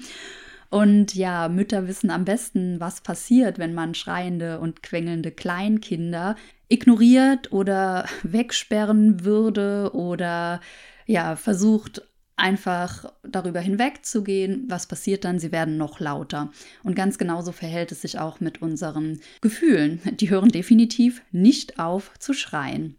Und 0.68 1.14
ja, 1.14 1.48
Mütter 1.48 1.88
wissen 1.88 2.10
am 2.10 2.24
besten, 2.24 2.80
was 2.80 3.00
passiert, 3.00 3.58
wenn 3.58 3.72
man 3.72 3.94
schreiende 3.94 4.60
und 4.60 4.82
quengelnde 4.82 5.30
Kleinkinder 5.30 6.36
ignoriert 6.68 7.52
oder 7.52 8.06
wegsperren 8.22 9.24
würde 9.24 9.90
oder 9.94 10.60
ja, 11.06 11.36
versucht 11.36 12.02
einfach 12.36 13.12
darüber 13.22 13.60
hinwegzugehen. 13.60 14.64
Was 14.68 14.86
passiert 14.86 15.24
dann? 15.24 15.38
Sie 15.38 15.52
werden 15.52 15.78
noch 15.78 16.00
lauter. 16.00 16.52
Und 16.82 16.94
ganz 16.94 17.16
genauso 17.18 17.52
verhält 17.52 17.92
es 17.92 18.02
sich 18.02 18.18
auch 18.18 18.40
mit 18.40 18.60
unseren 18.60 19.20
Gefühlen. 19.40 20.00
Die 20.20 20.30
hören 20.30 20.50
definitiv 20.50 21.22
nicht 21.32 21.78
auf 21.78 22.12
zu 22.18 22.34
schreien. 22.34 22.96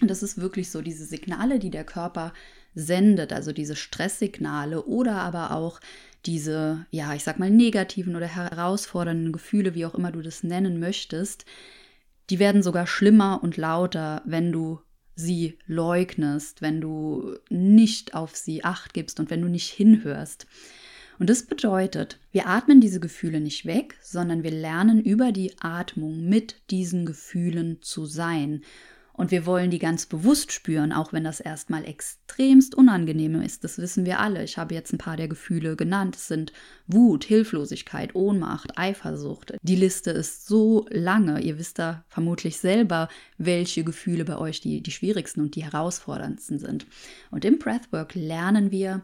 Und 0.00 0.10
das 0.10 0.22
ist 0.22 0.40
wirklich 0.40 0.70
so, 0.70 0.80
diese 0.80 1.04
Signale, 1.04 1.58
die 1.58 1.68
der 1.68 1.84
Körper 1.84 2.32
sendet, 2.74 3.34
also 3.34 3.52
diese 3.52 3.76
Stresssignale 3.76 4.84
oder 4.84 5.16
aber 5.16 5.50
auch 5.50 5.78
diese, 6.24 6.86
ja, 6.90 7.14
ich 7.14 7.22
sag 7.22 7.38
mal, 7.38 7.50
negativen 7.50 8.16
oder 8.16 8.26
herausfordernden 8.26 9.30
Gefühle, 9.30 9.74
wie 9.74 9.84
auch 9.84 9.94
immer 9.94 10.10
du 10.10 10.22
das 10.22 10.42
nennen 10.42 10.80
möchtest, 10.80 11.44
die 12.30 12.38
werden 12.38 12.62
sogar 12.62 12.86
schlimmer 12.86 13.40
und 13.42 13.56
lauter, 13.56 14.22
wenn 14.24 14.52
du 14.52 14.80
sie 15.16 15.58
leugnest, 15.66 16.62
wenn 16.62 16.80
du 16.80 17.36
nicht 17.50 18.14
auf 18.14 18.36
sie 18.36 18.64
acht 18.64 18.94
gibst 18.94 19.20
und 19.20 19.30
wenn 19.30 19.42
du 19.42 19.48
nicht 19.48 19.70
hinhörst. 19.70 20.46
Und 21.18 21.28
das 21.28 21.42
bedeutet, 21.44 22.18
wir 22.32 22.46
atmen 22.46 22.80
diese 22.80 23.00
Gefühle 23.00 23.40
nicht 23.40 23.66
weg, 23.66 23.96
sondern 24.00 24.42
wir 24.42 24.52
lernen 24.52 25.02
über 25.02 25.32
die 25.32 25.52
Atmung 25.60 26.26
mit 26.26 26.62
diesen 26.70 27.04
Gefühlen 27.04 27.82
zu 27.82 28.06
sein. 28.06 28.62
Und 29.20 29.32
wir 29.32 29.44
wollen 29.44 29.70
die 29.70 29.78
ganz 29.78 30.06
bewusst 30.06 30.50
spüren, 30.50 30.94
auch 30.94 31.12
wenn 31.12 31.24
das 31.24 31.40
erstmal 31.40 31.84
extremst 31.84 32.74
unangenehm 32.74 33.42
ist. 33.42 33.64
Das 33.64 33.76
wissen 33.76 34.06
wir 34.06 34.18
alle. 34.18 34.42
Ich 34.42 34.56
habe 34.56 34.74
jetzt 34.74 34.94
ein 34.94 34.98
paar 34.98 35.18
der 35.18 35.28
Gefühle 35.28 35.76
genannt. 35.76 36.16
Es 36.16 36.28
sind 36.28 36.54
Wut, 36.86 37.24
Hilflosigkeit, 37.24 38.14
Ohnmacht, 38.14 38.78
Eifersucht. 38.78 39.52
Die 39.60 39.76
Liste 39.76 40.10
ist 40.10 40.46
so 40.46 40.86
lange. 40.88 41.42
Ihr 41.42 41.58
wisst 41.58 41.78
da 41.78 42.02
vermutlich 42.08 42.56
selber, 42.56 43.10
welche 43.36 43.84
Gefühle 43.84 44.24
bei 44.24 44.38
euch 44.38 44.62
die, 44.62 44.82
die 44.82 44.90
schwierigsten 44.90 45.42
und 45.42 45.54
die 45.54 45.64
herausforderndsten 45.64 46.58
sind. 46.58 46.86
Und 47.30 47.44
im 47.44 47.58
Breathwork 47.58 48.14
lernen 48.14 48.70
wir, 48.70 49.02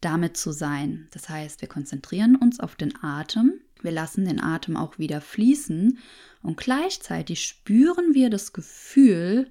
damit 0.00 0.38
zu 0.38 0.52
sein. 0.52 1.06
Das 1.10 1.28
heißt, 1.28 1.60
wir 1.60 1.68
konzentrieren 1.68 2.34
uns 2.34 2.60
auf 2.60 2.76
den 2.76 2.94
Atem. 3.04 3.60
Wir 3.82 3.92
lassen 3.92 4.24
den 4.24 4.40
Atem 4.40 4.78
auch 4.78 4.98
wieder 4.98 5.20
fließen 5.20 5.98
und 6.42 6.56
gleichzeitig 6.56 7.44
spüren 7.44 8.14
wir 8.14 8.30
das 8.30 8.52
Gefühl 8.52 9.50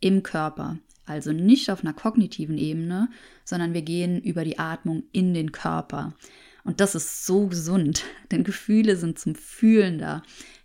im 0.00 0.22
Körper. 0.22 0.78
Also 1.04 1.32
nicht 1.32 1.70
auf 1.70 1.82
einer 1.82 1.94
kognitiven 1.94 2.58
Ebene, 2.58 3.08
sondern 3.44 3.72
wir 3.72 3.82
gehen 3.82 4.20
über 4.20 4.44
die 4.44 4.58
Atmung 4.58 5.04
in 5.12 5.34
den 5.34 5.52
Körper. 5.52 6.14
Und 6.64 6.80
das 6.80 6.94
ist 6.94 7.24
so 7.24 7.46
gesund, 7.46 8.04
denn 8.30 8.44
Gefühle 8.44 8.96
sind 8.96 9.18
zum 9.18 9.34
Fühlen 9.34 9.98
da. 9.98 10.22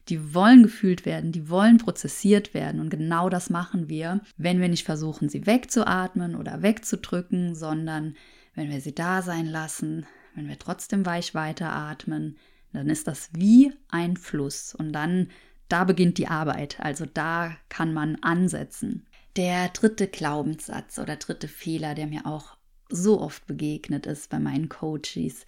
Die 0.10 0.34
wollen 0.34 0.64
gefühlt 0.64 1.06
werden, 1.06 1.32
die 1.32 1.50
wollen 1.50 1.78
prozessiert 1.78 2.54
werden. 2.54 2.82
Und 2.82 2.90
genau 2.90 3.30
das 3.30 3.50
machen 3.50 3.88
wir, 3.88 4.20
wenn 4.36 4.60
wir 4.60 4.68
nicht 4.68 4.84
versuchen, 4.84 5.30
sie 5.30 5.46
wegzuatmen 5.46 6.36
oder 6.36 6.62
wegzudrücken, 6.62 7.56
sondern 7.56 8.16
wenn 8.54 8.70
wir 8.70 8.82
sie 8.82 8.94
da 8.94 9.22
sein 9.22 9.46
lassen, 9.46 10.06
wenn 10.36 10.50
wir 10.50 10.60
trotzdem 10.60 11.06
weich 11.06 11.34
weiteratmen, 11.36 12.38
dann 12.74 12.90
ist 12.90 13.08
das 13.08 13.30
wie 13.32 13.72
ein 13.88 14.18
Fluss. 14.18 14.76
Und 14.76 14.92
dann 14.92 15.30
da 15.70 15.84
beginnt 15.84 16.18
die 16.18 16.28
Arbeit, 16.28 16.80
also 16.80 17.06
da 17.06 17.56
kann 17.70 17.94
man 17.94 18.18
ansetzen. 18.22 19.06
Der 19.36 19.70
dritte 19.70 20.08
Glaubenssatz 20.08 21.00
oder 21.00 21.16
dritte 21.16 21.48
Fehler, 21.48 21.96
der 21.96 22.08
mir 22.08 22.26
auch 22.26 22.58
so 22.90 23.20
oft 23.20 23.48
begegnet 23.48 24.06
ist 24.06 24.30
bei 24.30 24.40
meinen 24.40 24.70
Coaches, 24.70 25.46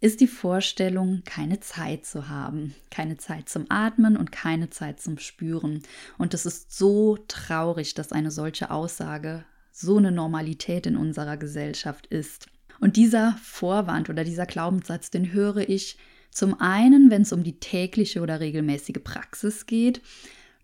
ist 0.00 0.20
die 0.20 0.28
Vorstellung, 0.28 1.22
keine 1.24 1.60
Zeit 1.60 2.04
zu 2.04 2.28
haben, 2.28 2.74
keine 2.90 3.16
Zeit 3.16 3.48
zum 3.48 3.66
Atmen 3.68 4.16
und 4.16 4.32
keine 4.32 4.70
Zeit 4.70 5.00
zum 5.00 5.18
Spüren. 5.18 5.82
Und 6.18 6.34
es 6.34 6.46
ist 6.46 6.76
so 6.76 7.16
traurig, 7.28 7.94
dass 7.94 8.12
eine 8.12 8.30
solche 8.30 8.70
Aussage 8.70 9.44
so 9.72 9.96
eine 9.96 10.12
Normalität 10.12 10.86
in 10.86 10.96
unserer 10.96 11.36
Gesellschaft 11.36 12.06
ist. 12.06 12.46
Und 12.80 12.96
dieser 12.96 13.36
Vorwand 13.42 14.08
oder 14.08 14.24
dieser 14.24 14.46
Glaubenssatz, 14.46 15.10
den 15.10 15.32
höre 15.32 15.68
ich 15.68 15.98
zum 16.30 16.60
einen, 16.60 17.10
wenn 17.10 17.22
es 17.22 17.32
um 17.32 17.42
die 17.42 17.58
tägliche 17.58 18.20
oder 18.20 18.40
regelmäßige 18.40 19.02
Praxis 19.02 19.66
geht. 19.66 20.00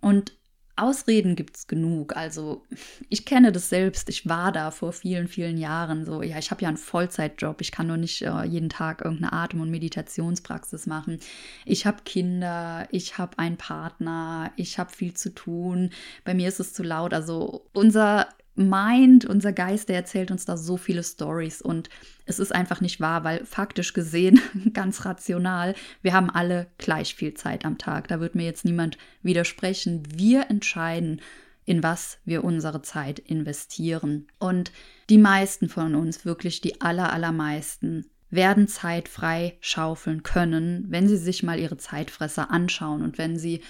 Und 0.01 0.33
Ausreden 0.77 1.37
gibt 1.37 1.57
es 1.57 1.67
genug. 1.69 2.17
Also 2.17 2.65
ich 3.09 3.25
kenne 3.25 3.53
das 3.53 3.69
selbst. 3.69 4.09
Ich 4.09 4.29
war 4.29 4.51
da 4.51 4.73
vor 4.73 4.93
vielen, 4.93 5.29
vielen 5.29 5.57
Jahren 5.57 6.05
so, 6.05 6.21
ja, 6.21 6.39
ich 6.39 6.51
habe 6.51 6.63
ja 6.63 6.69
einen 6.69 6.77
Vollzeitjob. 6.77 7.61
Ich 7.61 7.71
kann 7.71 7.87
nur 7.87 7.97
nicht 7.97 8.23
äh, 8.23 8.43
jeden 8.43 8.71
Tag 8.71 9.03
irgendeine 9.05 9.33
Atem- 9.33 9.61
und 9.61 9.71
Meditationspraxis 9.71 10.87
machen. 10.87 11.21
Ich 11.65 11.87
habe 11.87 12.03
Kinder, 12.05 12.89
ich 12.91 13.19
habe 13.19 13.39
einen 13.39 13.57
Partner, 13.57 14.53
ich 14.57 14.79
habe 14.81 14.91
viel 14.91 15.15
zu 15.15 15.33
tun. 15.33 15.91
Bei 16.25 16.35
mir 16.35 16.49
ist 16.49 16.59
es 16.59 16.73
zu 16.75 16.83
laut. 16.83 17.15
Also 17.15 17.67
unser 17.73 18.27
Mind, 18.57 19.25
unser 19.25 19.53
Geist, 19.53 19.89
der 19.89 19.97
erzählt 19.97 20.31
uns 20.31 20.45
da 20.45 20.57
so 20.57 20.77
viele 20.77 21.03
Stories 21.03 21.61
und 21.61 21.89
es 22.25 22.39
ist 22.39 22.55
einfach 22.55 22.81
nicht 22.81 23.01
wahr, 23.01 23.25
weil 23.25 23.45
faktisch 23.45 23.93
gesehen, 23.93 24.41
ganz 24.73 25.05
rational, 25.05 25.75
wir 26.03 26.13
haben 26.13 26.31
alle 26.31 26.69
gleich 26.79 27.15
viel 27.15 27.35
Zeit 27.35 27.65
am 27.65 27.79
Tag. 27.79 28.09
Da 28.09 28.21
wird 28.21 28.35
mir 28.35 28.45
jetzt 28.45 28.65
niemand 28.65 28.97
widersprechen. 29.23 30.05
Wir 30.15 30.51
entscheiden, 30.51 31.21
in 31.65 31.83
was 31.83 32.19
wir 32.25 32.45
unsere 32.45 32.83
Zeit 32.83 33.19
investieren. 33.19 34.29
Und 34.39 34.71
die 35.11 35.19
meisten 35.19 35.69
von 35.69 35.95
uns, 35.95 36.25
wirklich 36.25 36.61
die 36.61 36.81
aller, 36.81 37.13
allermeisten, 37.13 38.07
werden 38.31 38.69
Zeit 38.69 39.09
frei 39.09 39.57
schaufeln 39.61 40.23
können, 40.23 40.87
wenn 40.89 41.09
sie 41.09 41.17
sich 41.17 41.43
mal 41.43 41.59
ihre 41.59 41.77
Zeitfresser 41.77 42.51
anschauen 42.51 43.03
und 43.03 43.19
wenn 43.19 43.39
sie 43.39 43.63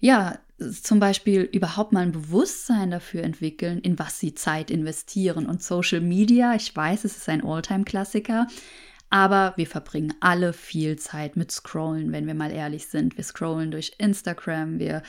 ja, 0.00 0.38
zum 0.82 1.00
Beispiel 1.00 1.42
überhaupt 1.42 1.92
mal 1.92 2.00
ein 2.00 2.12
Bewusstsein 2.12 2.90
dafür 2.90 3.22
entwickeln, 3.22 3.80
in 3.80 3.98
was 3.98 4.18
sie 4.18 4.34
Zeit 4.34 4.70
investieren. 4.70 5.46
Und 5.46 5.62
Social 5.62 6.00
Media, 6.00 6.54
ich 6.54 6.74
weiß, 6.74 7.04
es 7.04 7.16
ist 7.16 7.28
ein 7.28 7.44
Alltime-Klassiker, 7.44 8.46
aber 9.08 9.54
wir 9.56 9.66
verbringen 9.66 10.14
alle 10.20 10.52
viel 10.52 10.96
Zeit 10.96 11.36
mit 11.36 11.50
Scrollen, 11.50 12.12
wenn 12.12 12.26
wir 12.26 12.34
mal 12.34 12.52
ehrlich 12.52 12.86
sind. 12.86 13.16
Wir 13.16 13.24
scrollen 13.24 13.70
durch 13.70 13.92
Instagram, 13.98 14.78
wir 14.78 15.02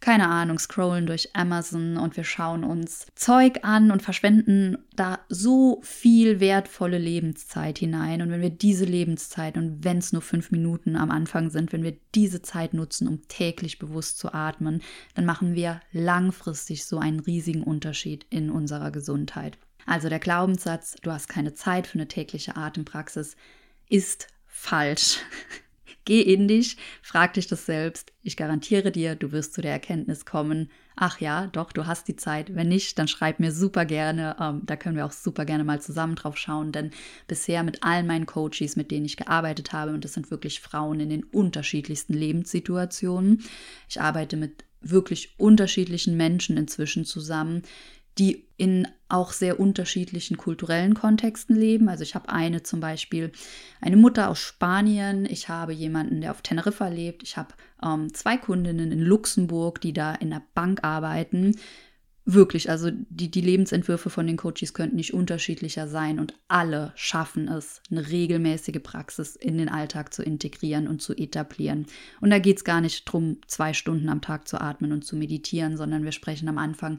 keine 0.00 0.28
Ahnung, 0.28 0.58
scrollen 0.58 1.06
durch 1.06 1.36
Amazon 1.36 1.98
und 1.98 2.16
wir 2.16 2.24
schauen 2.24 2.64
uns 2.64 3.06
Zeug 3.14 3.60
an 3.62 3.90
und 3.90 4.02
verschwenden 4.02 4.78
da 4.96 5.20
so 5.28 5.80
viel 5.82 6.40
wertvolle 6.40 6.96
Lebenszeit 6.96 7.78
hinein. 7.78 8.22
Und 8.22 8.30
wenn 8.30 8.40
wir 8.40 8.50
diese 8.50 8.86
Lebenszeit 8.86 9.56
und 9.56 9.84
wenn 9.84 9.98
es 9.98 10.12
nur 10.12 10.22
fünf 10.22 10.50
Minuten 10.50 10.96
am 10.96 11.10
Anfang 11.10 11.50
sind, 11.50 11.72
wenn 11.72 11.82
wir 11.82 11.96
diese 12.14 12.40
Zeit 12.40 12.72
nutzen, 12.72 13.08
um 13.08 13.28
täglich 13.28 13.78
bewusst 13.78 14.18
zu 14.18 14.32
atmen, 14.32 14.80
dann 15.14 15.26
machen 15.26 15.54
wir 15.54 15.80
langfristig 15.92 16.86
so 16.86 16.98
einen 16.98 17.20
riesigen 17.20 17.62
Unterschied 17.62 18.26
in 18.30 18.50
unserer 18.50 18.90
Gesundheit. 18.90 19.58
Also 19.84 20.08
der 20.08 20.18
Glaubenssatz, 20.18 20.96
du 21.02 21.10
hast 21.10 21.28
keine 21.28 21.52
Zeit 21.52 21.86
für 21.86 21.98
eine 21.98 22.08
tägliche 22.08 22.56
Atempraxis, 22.56 23.36
ist 23.88 24.28
falsch. 24.46 25.18
Geh 26.04 26.22
in 26.22 26.48
dich, 26.48 26.76
frag 27.02 27.34
dich 27.34 27.46
das 27.46 27.66
selbst. 27.66 28.12
Ich 28.22 28.36
garantiere 28.36 28.90
dir, 28.90 29.14
du 29.14 29.32
wirst 29.32 29.54
zu 29.54 29.60
der 29.60 29.72
Erkenntnis 29.72 30.24
kommen, 30.24 30.70
ach 30.96 31.20
ja, 31.20 31.46
doch, 31.48 31.72
du 31.72 31.86
hast 31.86 32.08
die 32.08 32.16
Zeit. 32.16 32.54
Wenn 32.54 32.68
nicht, 32.68 32.98
dann 32.98 33.08
schreib 33.08 33.38
mir 33.38 33.52
super 33.52 33.84
gerne. 33.84 34.36
Ähm, 34.40 34.62
da 34.64 34.76
können 34.76 34.96
wir 34.96 35.06
auch 35.06 35.12
super 35.12 35.44
gerne 35.44 35.64
mal 35.64 35.80
zusammen 35.80 36.14
drauf 36.14 36.36
schauen, 36.36 36.72
denn 36.72 36.90
bisher 37.26 37.62
mit 37.62 37.82
allen 37.82 38.06
meinen 38.06 38.26
Coaches, 38.26 38.76
mit 38.76 38.90
denen 38.90 39.06
ich 39.06 39.16
gearbeitet 39.16 39.72
habe, 39.72 39.92
und 39.92 40.04
das 40.04 40.14
sind 40.14 40.30
wirklich 40.30 40.60
Frauen 40.60 41.00
in 41.00 41.10
den 41.10 41.24
unterschiedlichsten 41.24 42.14
Lebenssituationen. 42.14 43.42
Ich 43.88 44.00
arbeite 44.00 44.36
mit 44.36 44.64
wirklich 44.82 45.34
unterschiedlichen 45.38 46.16
Menschen 46.16 46.56
inzwischen 46.56 47.04
zusammen, 47.04 47.62
die 48.20 48.44
in 48.58 48.86
auch 49.08 49.32
sehr 49.32 49.58
unterschiedlichen 49.58 50.36
kulturellen 50.36 50.92
Kontexten 50.92 51.56
leben. 51.56 51.88
Also 51.88 52.02
ich 52.02 52.14
habe 52.14 52.28
eine 52.28 52.62
zum 52.62 52.78
Beispiel, 52.78 53.32
eine 53.80 53.96
Mutter 53.96 54.28
aus 54.28 54.38
Spanien, 54.38 55.24
ich 55.24 55.48
habe 55.48 55.72
jemanden, 55.72 56.20
der 56.20 56.30
auf 56.30 56.42
Teneriffa 56.42 56.88
lebt, 56.88 57.22
ich 57.22 57.38
habe 57.38 57.54
ähm, 57.82 58.12
zwei 58.12 58.36
Kundinnen 58.36 58.92
in 58.92 59.00
Luxemburg, 59.00 59.80
die 59.80 59.94
da 59.94 60.14
in 60.14 60.28
der 60.28 60.42
Bank 60.54 60.84
arbeiten. 60.84 61.56
Wirklich, 62.26 62.68
also 62.68 62.90
die, 62.92 63.30
die 63.30 63.40
Lebensentwürfe 63.40 64.10
von 64.10 64.26
den 64.26 64.36
Coaches 64.36 64.74
könnten 64.74 64.96
nicht 64.96 65.14
unterschiedlicher 65.14 65.88
sein 65.88 66.20
und 66.20 66.34
alle 66.46 66.92
schaffen 66.94 67.48
es, 67.48 67.80
eine 67.90 68.10
regelmäßige 68.10 68.82
Praxis 68.82 69.34
in 69.34 69.56
den 69.56 69.70
Alltag 69.70 70.12
zu 70.12 70.22
integrieren 70.22 70.86
und 70.86 71.00
zu 71.00 71.14
etablieren. 71.14 71.86
Und 72.20 72.28
da 72.28 72.38
geht 72.38 72.58
es 72.58 72.64
gar 72.64 72.82
nicht 72.82 73.08
darum, 73.08 73.38
zwei 73.46 73.72
Stunden 73.72 74.10
am 74.10 74.20
Tag 74.20 74.46
zu 74.46 74.60
atmen 74.60 74.92
und 74.92 75.06
zu 75.06 75.16
meditieren, 75.16 75.78
sondern 75.78 76.04
wir 76.04 76.12
sprechen 76.12 76.48
am 76.50 76.58
Anfang 76.58 76.98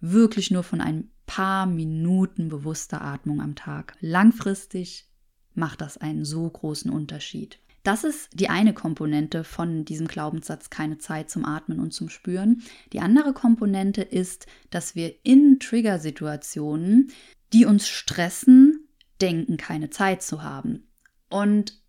wirklich 0.00 0.50
nur 0.50 0.62
von 0.62 0.80
ein 0.80 1.10
paar 1.26 1.66
Minuten 1.66 2.48
bewusster 2.48 3.02
Atmung 3.02 3.40
am 3.40 3.54
Tag. 3.54 3.96
Langfristig 4.00 5.08
macht 5.54 5.80
das 5.80 5.98
einen 5.98 6.24
so 6.24 6.48
großen 6.48 6.90
Unterschied. 6.90 7.58
Das 7.82 8.02
ist 8.02 8.30
die 8.32 8.48
eine 8.48 8.74
Komponente 8.74 9.44
von 9.44 9.84
diesem 9.84 10.08
Glaubenssatz, 10.08 10.70
keine 10.70 10.98
Zeit 10.98 11.30
zum 11.30 11.44
Atmen 11.44 11.78
und 11.78 11.92
zum 11.92 12.08
Spüren. 12.08 12.62
Die 12.92 12.98
andere 12.98 13.32
Komponente 13.32 14.02
ist, 14.02 14.46
dass 14.70 14.96
wir 14.96 15.14
in 15.22 15.60
Triggersituationen, 15.60 17.12
die 17.52 17.64
uns 17.64 17.88
stressen, 17.88 18.88
denken, 19.20 19.56
keine 19.56 19.88
Zeit 19.90 20.22
zu 20.22 20.42
haben. 20.42 20.88
Und 21.30 21.80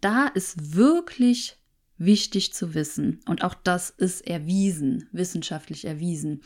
da 0.00 0.26
ist 0.26 0.74
wirklich 0.74 1.58
wichtig 1.98 2.54
zu 2.54 2.74
wissen, 2.74 3.20
und 3.26 3.44
auch 3.44 3.54
das 3.54 3.90
ist 3.90 4.26
erwiesen, 4.26 5.08
wissenschaftlich 5.12 5.84
erwiesen, 5.84 6.40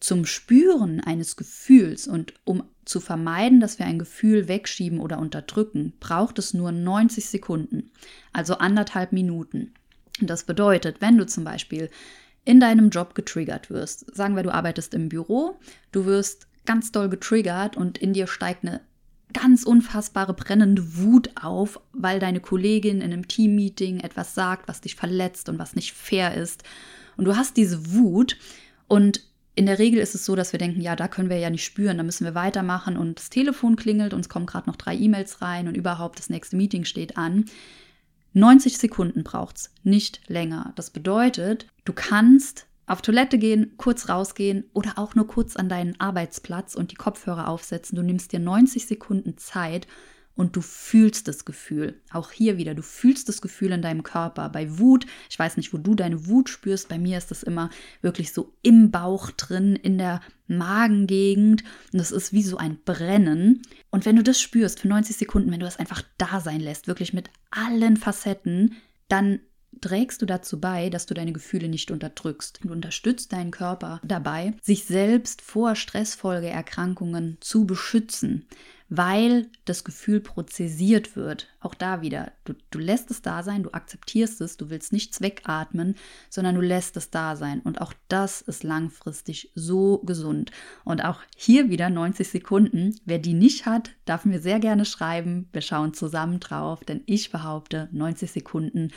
zum 0.00 0.24
Spüren 0.24 1.00
eines 1.00 1.36
Gefühls 1.36 2.06
und 2.06 2.34
um 2.44 2.64
zu 2.84 3.00
vermeiden, 3.00 3.60
dass 3.60 3.78
wir 3.78 3.86
ein 3.86 3.98
Gefühl 3.98 4.48
wegschieben 4.48 5.00
oder 5.00 5.18
unterdrücken, 5.18 5.92
braucht 6.00 6.38
es 6.38 6.54
nur 6.54 6.72
90 6.72 7.26
Sekunden, 7.26 7.90
also 8.32 8.58
anderthalb 8.58 9.12
Minuten. 9.12 9.74
Das 10.20 10.44
bedeutet, 10.44 11.00
wenn 11.00 11.18
du 11.18 11.26
zum 11.26 11.44
Beispiel 11.44 11.90
in 12.44 12.60
deinem 12.60 12.90
Job 12.90 13.14
getriggert 13.14 13.70
wirst, 13.70 14.14
sagen 14.16 14.36
wir, 14.36 14.42
du 14.42 14.52
arbeitest 14.52 14.94
im 14.94 15.08
Büro, 15.08 15.58
du 15.92 16.06
wirst 16.06 16.46
ganz 16.64 16.92
doll 16.92 17.08
getriggert 17.08 17.76
und 17.76 17.98
in 17.98 18.14
dir 18.14 18.26
steigt 18.26 18.64
eine 18.64 18.80
ganz 19.32 19.64
unfassbare 19.64 20.32
brennende 20.32 20.96
Wut 20.96 21.30
auf, 21.42 21.80
weil 21.92 22.18
deine 22.18 22.40
Kollegin 22.40 23.02
in 23.02 23.12
einem 23.12 23.28
Teammeeting 23.28 24.00
etwas 24.00 24.34
sagt, 24.34 24.68
was 24.68 24.80
dich 24.80 24.94
verletzt 24.94 25.48
und 25.48 25.58
was 25.58 25.76
nicht 25.76 25.92
fair 25.92 26.34
ist. 26.34 26.62
Und 27.16 27.26
du 27.26 27.36
hast 27.36 27.56
diese 27.56 27.92
Wut 27.92 28.38
und 28.86 29.27
in 29.58 29.66
der 29.66 29.80
Regel 29.80 29.98
ist 29.98 30.14
es 30.14 30.24
so, 30.24 30.36
dass 30.36 30.52
wir 30.52 30.60
denken, 30.60 30.80
ja, 30.80 30.94
da 30.94 31.08
können 31.08 31.30
wir 31.30 31.38
ja 31.38 31.50
nicht 31.50 31.64
spüren, 31.64 31.96
da 31.96 32.04
müssen 32.04 32.24
wir 32.24 32.36
weitermachen 32.36 32.96
und 32.96 33.18
das 33.18 33.28
Telefon 33.28 33.74
klingelt, 33.74 34.14
uns 34.14 34.28
kommen 34.28 34.46
gerade 34.46 34.70
noch 34.70 34.76
drei 34.76 34.94
E-Mails 34.94 35.42
rein 35.42 35.66
und 35.66 35.76
überhaupt 35.76 36.20
das 36.20 36.30
nächste 36.30 36.54
Meeting 36.54 36.84
steht 36.84 37.18
an. 37.18 37.46
90 38.34 38.78
Sekunden 38.78 39.24
braucht 39.24 39.56
es, 39.56 39.70
nicht 39.82 40.20
länger. 40.28 40.72
Das 40.76 40.90
bedeutet, 40.90 41.66
du 41.84 41.92
kannst 41.92 42.66
auf 42.86 43.02
Toilette 43.02 43.36
gehen, 43.36 43.72
kurz 43.78 44.08
rausgehen 44.08 44.62
oder 44.74 44.92
auch 44.96 45.16
nur 45.16 45.26
kurz 45.26 45.56
an 45.56 45.68
deinen 45.68 46.00
Arbeitsplatz 46.00 46.76
und 46.76 46.92
die 46.92 46.96
Kopfhörer 46.96 47.48
aufsetzen. 47.48 47.96
Du 47.96 48.02
nimmst 48.02 48.30
dir 48.30 48.38
90 48.38 48.86
Sekunden 48.86 49.38
Zeit 49.38 49.88
und 50.38 50.54
du 50.54 50.60
fühlst 50.60 51.26
das 51.26 51.44
Gefühl. 51.44 52.00
Auch 52.12 52.30
hier 52.30 52.58
wieder, 52.58 52.76
du 52.76 52.82
fühlst 52.82 53.28
das 53.28 53.42
Gefühl 53.42 53.72
in 53.72 53.82
deinem 53.82 54.04
Körper. 54.04 54.48
Bei 54.48 54.78
Wut, 54.78 55.04
ich 55.28 55.36
weiß 55.36 55.56
nicht, 55.56 55.72
wo 55.72 55.78
du 55.78 55.96
deine 55.96 56.28
Wut 56.28 56.48
spürst, 56.48 56.88
bei 56.88 56.96
mir 56.96 57.18
ist 57.18 57.32
das 57.32 57.42
immer 57.42 57.70
wirklich 58.02 58.32
so 58.32 58.54
im 58.62 58.92
Bauch 58.92 59.32
drin, 59.32 59.74
in 59.74 59.98
der 59.98 60.20
Magengegend 60.46 61.64
und 61.92 61.98
das 61.98 62.12
ist 62.12 62.32
wie 62.32 62.44
so 62.44 62.56
ein 62.56 62.78
Brennen. 62.84 63.62
Und 63.90 64.06
wenn 64.06 64.14
du 64.14 64.22
das 64.22 64.40
spürst 64.40 64.78
für 64.78 64.86
90 64.86 65.16
Sekunden, 65.16 65.50
wenn 65.50 65.58
du 65.58 65.66
das 65.66 65.80
einfach 65.80 66.02
da 66.18 66.40
sein 66.40 66.60
lässt, 66.60 66.86
wirklich 66.86 67.12
mit 67.12 67.30
allen 67.50 67.96
Facetten, 67.96 68.76
dann 69.08 69.40
trägst 69.80 70.22
du 70.22 70.26
dazu 70.26 70.60
bei, 70.60 70.88
dass 70.88 71.06
du 71.06 71.14
deine 71.14 71.32
Gefühle 71.32 71.68
nicht 71.68 71.90
unterdrückst. 71.90 72.60
Du 72.62 72.70
unterstützt 72.70 73.32
deinen 73.32 73.50
Körper 73.50 74.00
dabei, 74.04 74.54
sich 74.62 74.84
selbst 74.84 75.42
vor 75.42 75.74
Stressfolgeerkrankungen 75.74 77.38
zu 77.40 77.66
beschützen 77.66 78.46
weil 78.88 79.48
das 79.66 79.84
Gefühl 79.84 80.20
prozessiert 80.20 81.14
wird. 81.14 81.48
Auch 81.60 81.74
da 81.74 82.00
wieder, 82.00 82.32
du, 82.44 82.54
du 82.70 82.78
lässt 82.78 83.10
es 83.10 83.20
da 83.20 83.42
sein, 83.42 83.62
du 83.62 83.72
akzeptierst 83.72 84.40
es, 84.40 84.56
du 84.56 84.70
willst 84.70 84.92
nichts 84.92 85.20
wegatmen, 85.20 85.94
sondern 86.30 86.54
du 86.54 86.62
lässt 86.62 86.96
es 86.96 87.10
da 87.10 87.36
sein. 87.36 87.60
Und 87.60 87.80
auch 87.82 87.92
das 88.08 88.40
ist 88.40 88.64
langfristig 88.64 89.52
so 89.54 89.98
gesund. 89.98 90.52
Und 90.84 91.04
auch 91.04 91.20
hier 91.36 91.68
wieder 91.68 91.90
90 91.90 92.28
Sekunden. 92.28 92.98
Wer 93.04 93.18
die 93.18 93.34
nicht 93.34 93.66
hat, 93.66 93.90
darf 94.06 94.24
mir 94.24 94.40
sehr 94.40 94.58
gerne 94.58 94.86
schreiben. 94.86 95.48
Wir 95.52 95.60
schauen 95.60 95.92
zusammen 95.92 96.40
drauf, 96.40 96.80
denn 96.84 97.02
ich 97.04 97.30
behaupte 97.30 97.88
90 97.92 98.30
Sekunden, 98.30 98.90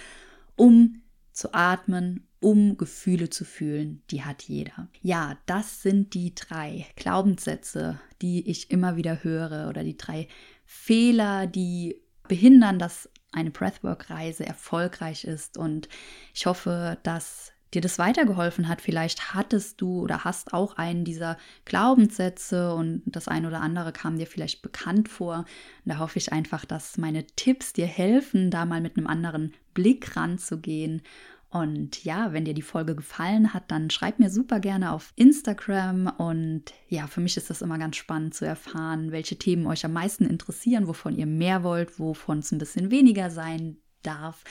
um 0.56 1.02
zu 1.34 1.54
atmen, 1.54 2.28
um 2.42 2.76
Gefühle 2.76 3.30
zu 3.30 3.46
fühlen, 3.46 4.02
die 4.10 4.24
hat 4.24 4.44
jeder. 4.44 4.90
Ja, 5.02 5.38
das 5.46 5.84
sind 5.84 6.16
die 6.16 6.36
drei 6.36 6.88
Glaubenssätze, 6.96 8.02
die 8.22 8.50
ich 8.50 8.72
immer 8.72 8.98
wieder 8.98 9.24
höre 9.24 9.70
oder 9.70 9.84
die 9.84 9.96
drei 9.96 10.28
Fehler, 10.66 11.48
die 11.48 12.02
behindern, 12.28 12.80
dass 12.80 13.10
eine 13.32 13.52
Breathwork-Reise 13.52 14.46
erfolgreich 14.46 15.24
ist. 15.24 15.58
Und 15.58 15.88
ich 16.34 16.48
hoffe, 16.48 16.98
dass 17.04 17.54
dir 17.74 17.82
das 17.82 18.00
weitergeholfen 18.00 18.68
hat. 18.68 18.82
Vielleicht 18.82 19.34
hattest 19.34 19.80
du 19.80 20.02
oder 20.02 20.24
hast 20.24 20.54
auch 20.54 20.78
einen 20.78 21.06
dieser 21.06 21.38
Glaubenssätze 21.66 22.74
und 22.74 23.04
das 23.06 23.28
eine 23.28 23.48
oder 23.48 23.62
andere 23.62 23.94
kam 23.94 24.18
dir 24.18 24.28
vielleicht 24.28 24.62
bekannt 24.62 25.10
vor. 25.10 25.46
Und 25.86 25.94
da 25.94 26.00
hoffe 26.00 26.18
ich 26.18 26.34
einfach, 26.34 26.66
dass 26.66 26.98
meine 26.98 27.26
Tipps 27.28 27.72
dir 27.72 27.88
helfen, 27.88 28.50
da 28.50 28.66
mal 28.66 28.82
mit 28.82 28.98
einem 28.98 29.08
anderen 29.08 29.54
Blick 29.74 30.18
ranzugehen 30.18 31.02
und 31.52 32.06
ja, 32.06 32.32
wenn 32.32 32.46
dir 32.46 32.54
die 32.54 32.62
Folge 32.62 32.96
gefallen 32.96 33.54
hat, 33.54 33.70
dann 33.72 33.90
schreib 33.90 34.20
mir 34.20 34.30
super 34.30 34.62
gerne 34.62 34.94
auf 34.94 35.12
Instagram. 35.18 36.08
Und 36.18 36.64
ja, 36.88 37.08
für 37.08 37.20
mich 37.20 37.36
ist 37.36 37.50
das 37.50 37.62
immer 37.62 37.78
ganz 37.78 37.98
spannend 37.98 38.34
zu 38.34 38.46
erfahren, 38.46 39.12
welche 39.12 39.36
Themen 39.36 39.68
euch 39.68 39.84
am 39.84 39.92
meisten 39.92 40.26
interessieren, 40.26 40.88
wovon 40.88 41.14
ihr 41.14 41.26
mehr 41.26 41.64
wollt, 41.64 42.00
wovon 42.00 42.40
es 42.40 42.54
ein 42.54 42.58
bisschen 42.58 42.90
weniger 42.90 43.30
sein 43.30 43.76
darf. 44.02 44.46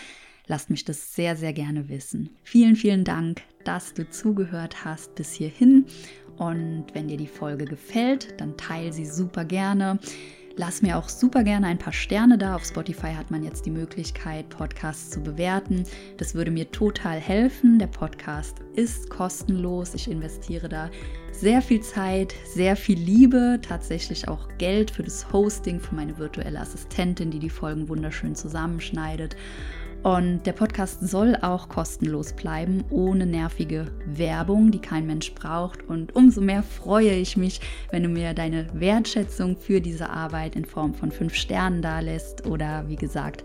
Lasst 0.47 0.69
mich 0.69 0.85
das 0.85 1.15
sehr, 1.15 1.37
sehr 1.37 1.55
gerne 1.55 1.89
wissen. 1.89 2.37
Vielen, 2.43 2.77
vielen 2.77 3.05
Dank, 3.05 3.43
dass 3.65 3.95
du 3.95 4.09
zugehört 4.11 4.85
hast 4.85 5.15
bis 5.15 5.33
hierhin. 5.33 5.87
Und 6.37 6.87
wenn 6.93 7.09
dir 7.09 7.17
die 7.17 7.27
Folge 7.27 7.65
gefällt, 7.65 8.39
dann 8.39 8.59
teile 8.59 8.93
sie 8.93 9.07
super 9.07 9.47
gerne. 9.47 9.99
Lass 10.57 10.83
mir 10.83 10.99
auch 10.99 11.09
super 11.09 11.45
gerne 11.45 11.69
ein 11.69 11.79
paar 11.79 11.93
Sterne 11.93 12.37
da. 12.37 12.57
Auf 12.57 12.65
Spotify 12.65 13.15
hat 13.15 13.31
man 13.31 13.45
jetzt 13.45 13.67
die 13.67 13.71
Möglichkeit, 13.71 14.49
Podcasts 14.49 15.11
zu 15.11 15.21
bewerten. 15.21 15.85
Das 16.17 16.35
würde 16.35 16.51
mir 16.51 16.71
total 16.71 17.19
helfen. 17.19 17.79
Der 17.79 17.87
Podcast 17.87 18.57
ist 18.75 19.09
kostenlos. 19.11 19.95
Ich 19.95 20.11
investiere 20.11 20.69
da 20.69 20.91
sehr 21.33 21.63
viel 21.63 21.81
Zeit, 21.81 22.35
sehr 22.53 22.77
viel 22.77 22.99
Liebe, 22.99 23.61
tatsächlich 23.63 24.29
auch 24.29 24.49
Geld 24.59 24.91
für 24.91 25.05
das 25.05 25.33
Hosting, 25.33 25.81
für 25.81 25.95
meine 25.95 26.19
virtuelle 26.19 26.61
Assistentin, 26.61 27.31
die 27.31 27.39
die 27.39 27.49
Folgen 27.49 27.89
wunderschön 27.89 28.35
zusammenschneidet. 28.35 29.37
Und 30.03 30.47
der 30.47 30.53
Podcast 30.53 31.07
soll 31.07 31.37
auch 31.43 31.69
kostenlos 31.69 32.33
bleiben, 32.33 32.85
ohne 32.89 33.27
nervige 33.27 33.87
Werbung, 34.07 34.71
die 34.71 34.79
kein 34.79 35.07
Mensch 35.07 35.35
braucht. 35.35 35.83
Und 35.83 36.17
umso 36.17 36.41
mehr 36.41 36.63
freue 36.63 37.13
ich 37.13 37.37
mich, 37.37 37.61
wenn 37.91 38.05
du 38.05 38.09
mir 38.09 38.33
deine 38.33 38.67
Wertschätzung 38.73 39.59
für 39.59 39.83
diese 39.83 40.09
Arbeit 40.09 40.57
in 40.57 40.65
Form 40.65 40.95
von 40.95 41.11
fünf 41.11 41.35
Sternen 41.35 41.83
dalässt 41.83 42.47
oder 42.47 42.89
wie 42.89 42.97
gesagt 42.97 43.45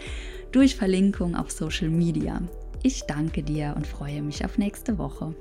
durch 0.53 0.77
Verlinkung 0.77 1.35
auf 1.35 1.51
Social 1.51 1.89
Media. 1.89 2.41
Ich 2.83 3.03
danke 3.03 3.43
dir 3.43 3.73
und 3.75 3.85
freue 3.85 4.21
mich 4.21 4.45
auf 4.45 4.57
nächste 4.57 4.97
Woche. 4.97 5.35